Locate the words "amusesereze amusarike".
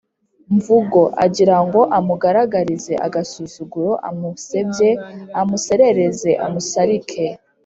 5.41-7.25